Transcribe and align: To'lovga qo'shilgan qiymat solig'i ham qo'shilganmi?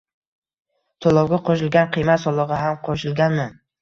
To'lovga 1.05 1.39
qo'shilgan 1.49 1.91
qiymat 1.99 2.25
solig'i 2.25 2.59
ham 2.63 2.81
qo'shilganmi? 2.89 3.47